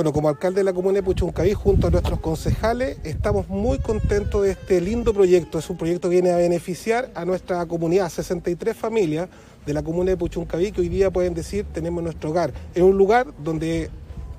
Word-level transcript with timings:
Bueno, 0.00 0.14
como 0.14 0.30
alcalde 0.30 0.60
de 0.60 0.64
la 0.64 0.72
comuna 0.72 0.94
de 0.94 1.02
Puchuncaví, 1.02 1.52
junto 1.52 1.88
a 1.88 1.90
nuestros 1.90 2.20
concejales, 2.20 2.96
estamos 3.04 3.50
muy 3.50 3.78
contentos 3.80 4.42
de 4.42 4.52
este 4.52 4.80
lindo 4.80 5.12
proyecto. 5.12 5.58
Es 5.58 5.68
un 5.68 5.76
proyecto 5.76 6.08
que 6.08 6.14
viene 6.14 6.30
a 6.30 6.38
beneficiar 6.38 7.10
a 7.14 7.26
nuestra 7.26 7.66
comunidad, 7.66 8.08
63 8.08 8.74
familias 8.74 9.28
de 9.66 9.74
la 9.74 9.82
comuna 9.82 10.12
de 10.12 10.16
Puchuncaví, 10.16 10.72
que 10.72 10.80
hoy 10.80 10.88
día 10.88 11.10
pueden 11.10 11.34
decir 11.34 11.66
tenemos 11.74 12.02
nuestro 12.02 12.30
hogar. 12.30 12.50
Es 12.74 12.82
un 12.82 12.96
lugar 12.96 13.26
donde 13.44 13.90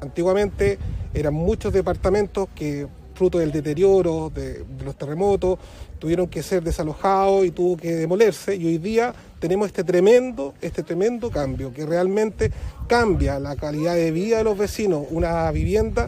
antiguamente 0.01 0.79
eran 1.13 1.35
muchos 1.35 1.71
departamentos 1.71 2.49
que 2.55 2.87
fruto 3.21 3.37
del 3.37 3.51
deterioro, 3.51 4.31
de, 4.33 4.65
los 4.83 4.95
terremotos, 4.95 5.59
tuvieron 5.99 6.25
que 6.25 6.41
ser 6.41 6.63
desalojados 6.63 7.45
y 7.45 7.51
tuvo 7.51 7.77
que 7.77 7.93
demolerse 7.93 8.55
y 8.55 8.65
hoy 8.65 8.79
día 8.79 9.13
tenemos 9.37 9.67
este 9.67 9.83
tremendo, 9.83 10.55
este 10.59 10.81
tremendo 10.81 11.29
cambio 11.29 11.71
que 11.71 11.85
realmente 11.85 12.51
cambia 12.87 13.39
la 13.39 13.55
calidad 13.55 13.93
de 13.93 14.09
vida 14.09 14.39
de 14.39 14.43
los 14.43 14.57
vecinos, 14.57 15.05
una 15.11 15.51
vivienda 15.51 16.07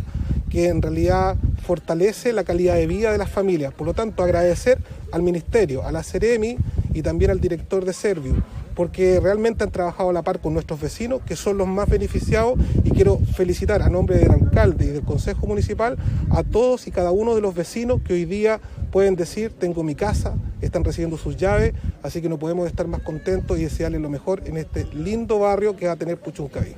que 0.50 0.70
en 0.70 0.82
realidad 0.82 1.36
fortalece 1.68 2.34
la 2.34 2.44
calidad 2.44 2.74
de 2.78 2.88
vida 2.88 3.12
de 3.12 3.20
las 3.20 3.30
familias. 3.30 3.72
Por 3.76 3.86
lo 3.86 3.94
tanto, 3.94 4.24
agradecer 4.24 4.80
al 5.12 5.22
Ministerio, 5.22 5.86
a 5.86 5.92
la 5.92 6.02
Ceremi 6.02 6.58
y 6.96 7.04
también 7.04 7.30
al 7.30 7.40
director 7.40 7.86
de 7.86 7.94
Servio 7.94 8.44
porque 8.76 9.20
realmente 9.20 9.64
han 9.64 9.72
trabajado 9.72 10.10
a 10.10 10.14
la 10.14 10.22
par 10.22 10.40
con 10.40 10.54
nuestros 10.54 10.80
vecinos, 10.80 11.22
que 11.26 11.36
son 11.36 11.58
los 11.58 11.68
más 11.68 11.90
beneficiados, 11.90 12.58
y 12.84 12.92
quiero 12.92 13.20
felicitar 13.36 13.82
a 13.82 13.90
nombre 13.90 14.18
del 14.18 14.32
alcalde 14.32 14.86
y 14.86 14.90
del 14.90 15.04
Consejo 15.04 15.48
Municipal 15.48 15.98
a 16.30 16.44
todos 16.44 16.88
y 16.88 16.92
cada 16.92 17.12
uno 17.12 17.36
de 17.36 17.42
los 17.42 17.54
vecinos 17.54 18.02
que 18.02 18.14
hoy 18.14 18.26
día 18.26 18.60
pueden 18.92 19.16
decir, 19.16 19.52
tengo 19.58 19.84
mi 19.84 19.96
casa, 19.96 20.36
están 20.62 20.84
recibiendo 20.84 21.18
sus 21.18 21.36
llaves, 21.38 21.74
así 22.04 22.22
que 22.22 22.30
no 22.30 22.38
podemos 22.38 22.68
estar 22.68 22.88
más 22.88 23.02
contentos 23.02 23.58
y 23.58 23.64
desearles 23.64 24.02
lo 24.02 24.10
mejor 24.10 24.44
en 24.46 24.58
este 24.58 24.86
lindo 24.94 25.40
barrio 25.40 25.76
que 25.76 25.88
va 25.88 25.94
a 25.94 25.96
tener 25.96 26.18
Puchuncaví. 26.18 26.76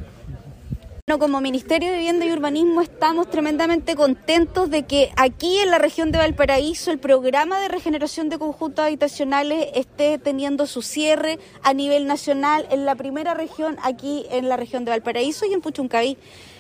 Bueno, 1.08 1.20
como 1.20 1.40
Ministerio 1.40 1.92
de 1.92 1.98
Vivienda 1.98 2.26
y 2.26 2.32
Urbanismo 2.32 2.82
estamos 2.82 3.30
tremendamente 3.30 3.96
contentos 3.96 4.72
de 4.72 4.88
que 4.88 5.12
aquí 5.18 5.60
en 5.60 5.70
la 5.70 5.78
región 5.78 6.12
de 6.12 6.18
Valparaíso 6.18 6.90
el 6.90 6.98
programa 6.98 7.60
de 7.60 7.68
regeneración 7.68 8.28
de 8.30 8.40
conjuntos 8.40 8.84
habitacionales 8.84 9.68
esté 9.76 10.18
teniendo 10.18 10.66
su 10.66 10.82
cierre 10.82 11.38
a 11.62 11.76
nivel 11.76 12.08
nacional 12.08 12.66
en 12.72 12.86
la 12.88 12.96
primera 12.96 13.36
región 13.36 13.78
aquí 13.84 14.26
en 14.32 14.50
la 14.50 14.58
región 14.58 14.84
de 14.84 14.90
Valparaíso 14.90 15.46
y 15.46 15.54
en 15.54 15.62
Puchuncaví. 15.62 16.18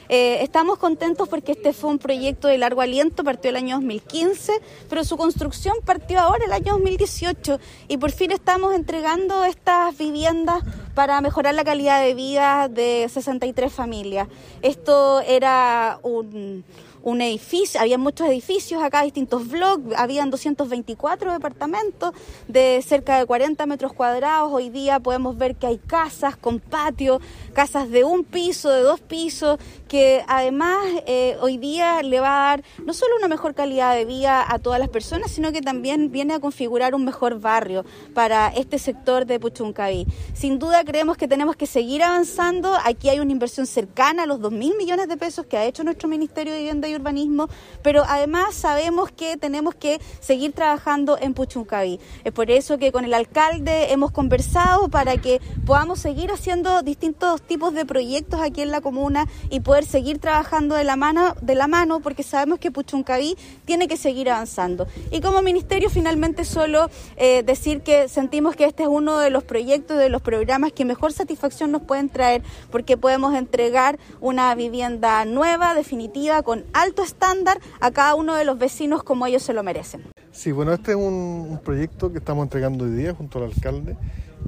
Eh, 0.09 0.43
estamos 0.43 0.77
contentos 0.77 1.27
porque 1.27 1.53
este 1.53 1.73
fue 1.73 1.89
un 1.89 1.99
proyecto 1.99 2.47
de 2.47 2.57
largo 2.57 2.81
aliento, 2.81 3.23
partió 3.23 3.49
el 3.49 3.55
año 3.55 3.77
2015, 3.77 4.53
pero 4.89 5.03
su 5.03 5.17
construcción 5.17 5.75
partió 5.83 6.19
ahora 6.19 6.45
el 6.45 6.51
año 6.51 6.73
2018 6.73 7.59
y 7.87 7.97
por 7.97 8.11
fin 8.11 8.31
estamos 8.31 8.75
entregando 8.75 9.43
estas 9.45 9.97
viviendas 9.97 10.63
para 10.93 11.19
mejorar 11.21 11.55
la 11.55 11.63
calidad 11.63 12.01
de 12.01 12.13
vida 12.13 12.67
de 12.69 13.07
63 13.11 13.73
familias. 13.73 14.27
Esto 14.61 15.21
era 15.21 15.99
un 16.03 16.63
un 17.05 17.21
edificio, 17.21 17.79
había 17.79 17.99
muchos 17.99 18.27
edificios 18.27 18.83
acá, 18.83 19.03
distintos 19.03 19.47
blogs, 19.47 19.95
habían 19.95 20.31
224 20.31 21.33
departamentos 21.33 22.13
de 22.47 22.83
cerca 22.85 23.19
de 23.19 23.27
40 23.27 23.63
metros 23.67 23.93
cuadrados. 23.93 24.51
Hoy 24.51 24.69
día 24.71 24.99
podemos 24.99 25.37
ver 25.37 25.55
que 25.55 25.67
hay 25.67 25.77
casas 25.77 26.35
con 26.35 26.59
patio, 26.59 27.21
casas 27.53 27.91
de 27.91 28.03
un 28.03 28.23
piso, 28.23 28.71
de 28.71 28.81
dos 28.81 29.01
pisos, 29.01 29.59
que 29.87 30.23
además 30.27 30.83
eh, 31.05 31.37
hoy 31.41 31.57
día 31.57 32.01
le 32.01 32.19
va 32.19 32.37
a 32.37 32.49
dar 32.49 32.63
no 32.83 32.91
solo 32.91 33.15
una 33.17 33.27
mejor 33.27 33.53
calidad 33.53 33.93
de 33.93 34.05
vida 34.05 34.43
a 34.51 34.57
todas 34.57 34.79
las 34.79 34.89
personas, 34.89 35.29
sino 35.29 35.51
que 35.51 35.61
también 35.61 36.11
viene 36.11 36.33
a 36.33 36.39
configurar 36.39 36.95
un 36.95 37.05
mejor 37.05 37.39
barrio 37.39 37.85
para 38.15 38.47
este 38.47 38.79
sector 38.79 39.27
de 39.27 39.39
Puchuncaví. 39.39 40.07
Sin 40.33 40.57
duda 40.57 40.83
creemos 40.83 41.17
que 41.17 41.27
tenemos 41.27 41.55
que 41.55 41.67
seguir 41.67 42.01
avanzando. 42.01 42.75
Aquí 42.83 43.09
hay 43.09 43.19
una 43.19 43.31
inversión 43.31 43.67
cercana 43.67 44.23
a 44.23 44.25
los 44.25 44.41
2 44.41 44.51
mil 44.51 44.75
millones 44.75 45.07
de 45.07 45.17
pesos 45.17 45.45
que 45.45 45.57
ha 45.57 45.65
hecho 45.65 45.83
nuestro 45.83 46.09
Ministerio 46.09 46.51
de 46.51 46.59
Vivienda 46.59 46.87
y 46.87 46.94
urbanismo, 46.95 47.49
pero 47.81 48.03
además 48.07 48.55
sabemos 48.55 49.11
que 49.11 49.37
tenemos 49.37 49.75
que 49.75 49.99
seguir 50.19 50.53
trabajando 50.53 51.17
en 51.19 51.33
Puchuncaví. 51.33 51.99
Es 52.23 52.31
por 52.31 52.51
eso 52.51 52.77
que 52.77 52.91
con 52.91 53.05
el 53.05 53.13
alcalde 53.13 53.91
hemos 53.91 54.11
conversado 54.11 54.89
para 54.89 55.17
que 55.17 55.41
podamos 55.65 55.99
seguir 55.99 56.31
haciendo 56.31 56.81
distintos 56.81 57.41
tipos 57.41 57.73
de 57.73 57.85
proyectos 57.85 58.41
aquí 58.41 58.61
en 58.61 58.71
la 58.71 58.81
comuna 58.81 59.27
y 59.49 59.59
poder 59.59 59.85
seguir 59.85 60.19
trabajando 60.19 60.75
de 60.75 60.83
la 60.83 60.95
mano, 60.95 61.35
de 61.41 61.55
la 61.55 61.67
mano 61.67 61.99
porque 61.99 62.23
sabemos 62.23 62.59
que 62.59 62.71
Puchuncaví 62.71 63.37
tiene 63.65 63.87
que 63.87 63.97
seguir 63.97 64.29
avanzando. 64.29 64.87
Y 65.11 65.21
como 65.21 65.41
ministerio 65.41 65.89
finalmente 65.89 66.45
solo 66.45 66.89
eh, 67.17 67.43
decir 67.43 67.81
que 67.81 68.07
sentimos 68.09 68.55
que 68.55 68.65
este 68.65 68.83
es 68.83 68.89
uno 68.89 69.19
de 69.19 69.29
los 69.29 69.43
proyectos, 69.43 69.97
de 69.97 70.09
los 70.09 70.21
programas 70.21 70.71
que 70.71 70.85
mejor 70.85 71.13
satisfacción 71.13 71.71
nos 71.71 71.81
pueden 71.81 72.09
traer 72.09 72.41
porque 72.71 72.97
podemos 72.97 73.35
entregar 73.35 73.99
una 74.21 74.53
vivienda 74.55 75.25
nueva, 75.25 75.73
definitiva, 75.73 76.43
con 76.43 76.65
alto 76.85 77.03
estándar 77.03 77.59
a 77.79 77.91
cada 77.91 78.15
uno 78.15 78.35
de 78.35 78.45
los 78.45 78.57
vecinos 78.57 79.03
como 79.03 79.25
ellos 79.25 79.43
se 79.43 79.53
lo 79.53 79.63
merecen. 79.63 80.03
Sí, 80.31 80.51
bueno, 80.51 80.73
este 80.73 80.91
es 80.91 80.97
un, 80.97 81.59
proyecto 81.63 82.11
que 82.11 82.19
estamos 82.19 82.43
entregando 82.43 82.85
hoy 82.85 82.91
día 82.91 83.13
junto 83.13 83.39
al 83.39 83.45
alcalde, 83.45 83.97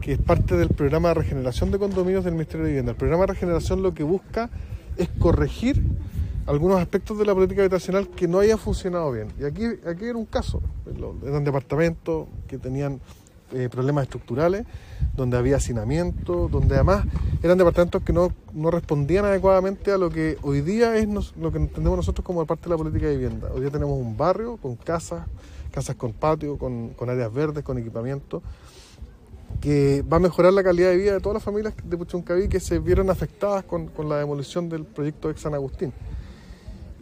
que 0.01 0.13
es 0.13 0.19
parte 0.19 0.55
del 0.55 0.69
programa 0.69 1.09
de 1.09 1.15
regeneración 1.15 1.71
de 1.71 1.79
condominios 1.79 2.23
del 2.23 2.33
Ministerio 2.33 2.65
de 2.65 2.71
Vivienda. 2.71 2.91
El 2.91 2.97
programa 2.97 3.23
de 3.23 3.33
regeneración 3.33 3.81
lo 3.81 3.93
que 3.93 4.03
busca 4.03 4.49
es 4.97 5.09
corregir 5.19 5.81
algunos 6.45 6.79
aspectos 6.79 7.17
de 7.17 7.25
la 7.25 7.33
política 7.33 7.61
habitacional 7.61 8.07
que 8.07 8.27
no 8.27 8.39
hayan 8.39 8.57
funcionado 8.57 9.11
bien. 9.11 9.27
Y 9.39 9.45
aquí, 9.45 9.65
aquí 9.85 10.05
era 10.05 10.17
un 10.17 10.25
caso, 10.25 10.61
eran 11.25 11.43
departamentos 11.43 12.27
que 12.47 12.57
tenían 12.57 13.01
eh, 13.53 13.69
problemas 13.72 14.03
estructurales, 14.03 14.66
donde 15.16 15.38
había 15.38 15.56
hacinamiento, 15.58 16.50
donde 16.50 16.75
además 16.75 17.06
eran 17.41 17.58
departamentos 17.58 18.02
que 18.03 18.12
no, 18.12 18.34
no, 18.53 18.72
respondían 18.72 19.25
adecuadamente 19.25 19.91
a 19.91 19.97
lo 19.97 20.09
que 20.09 20.38
hoy 20.41 20.62
día 20.62 20.97
es 20.97 21.08
lo 21.38 21.52
que 21.52 21.58
entendemos 21.58 21.97
nosotros 21.97 22.25
como 22.25 22.46
parte 22.46 22.66
de 22.66 22.72
la 22.72 22.78
política 22.78 23.08
de 23.08 23.18
vivienda. 23.18 23.50
Hoy 23.53 23.62
día 23.62 23.69
tenemos 23.69 23.97
un 23.97 24.18
barrio 24.18 24.58
con 24.58 24.75
casas, 24.75 25.25
casas 25.72 25.96
con 25.96 26.13
patio, 26.13 26.58
con, 26.58 26.90
con 26.90 27.09
áreas 27.09 27.34
verdes, 27.34 27.63
con 27.63 27.78
equipamiento, 27.78 28.41
que 29.62 30.03
va 30.03 30.18
a 30.18 30.19
mejorar 30.19 30.53
la 30.53 30.64
calidad 30.64 30.90
de 30.90 30.97
vida 30.97 31.14
de 31.14 31.19
todas 31.19 31.35
las 31.35 31.44
familias 31.44 31.74
de 31.84 31.97
Puchuncaví 31.97 32.47
que 32.50 32.59
se 32.59 32.79
vieron 32.79 33.09
afectadas 33.09 33.64
con, 33.64 33.88
con 33.88 34.09
la 34.09 34.18
demolición 34.18 34.69
del 34.69 34.84
proyecto 34.84 35.29
de 35.29 35.38
San 35.38 35.53
Agustín. 35.53 35.94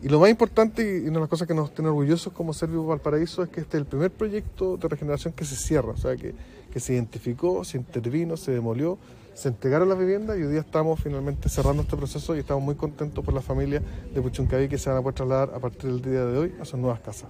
Y 0.01 0.09
lo 0.09 0.19
más 0.19 0.29
importante 0.29 0.83
y 0.83 1.07
una 1.07 1.13
de 1.13 1.19
las 1.21 1.29
cosas 1.29 1.47
que 1.47 1.53
nos 1.53 1.73
tiene 1.73 1.89
orgullosos 1.89 2.31
como 2.33 2.53
Servio 2.53 2.85
Valparaíso 2.85 3.43
es 3.43 3.49
que 3.49 3.61
este 3.61 3.77
es 3.77 3.81
el 3.81 3.87
primer 3.87 4.11
proyecto 4.11 4.77
de 4.77 4.87
regeneración 4.87 5.33
que 5.33 5.45
se 5.45 5.55
cierra, 5.55 5.91
o 5.91 5.97
sea, 5.97 6.15
que, 6.15 6.35
que 6.71 6.79
se 6.79 6.93
identificó, 6.93 7.63
se 7.63 7.77
intervino, 7.77 8.37
se 8.37 8.51
demolió, 8.51 8.97
se 9.33 9.49
entregaron 9.49 9.89
las 9.89 9.97
viviendas 9.99 10.37
y 10.37 10.43
hoy 10.43 10.51
día 10.51 10.61
estamos 10.61 10.99
finalmente 11.01 11.49
cerrando 11.49 11.81
este 11.81 11.97
proceso 11.97 12.35
y 12.35 12.39
estamos 12.39 12.63
muy 12.63 12.75
contentos 12.75 13.23
por 13.23 13.33
las 13.33 13.43
familias 13.43 13.83
de 14.13 14.21
Puchuncaví 14.21 14.69
que 14.69 14.77
se 14.77 14.89
van 14.89 14.99
a 14.99 15.01
poder 15.01 15.15
trasladar 15.15 15.51
a 15.53 15.59
partir 15.59 15.91
del 15.91 16.01
día 16.01 16.25
de 16.25 16.37
hoy 16.37 16.55
a 16.61 16.65
sus 16.65 16.79
nuevas 16.79 17.01
casas. 17.01 17.29